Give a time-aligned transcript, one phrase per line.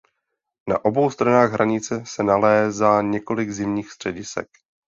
[0.69, 4.47] Na obou stranách hranice se nalézá několik zimních středisek.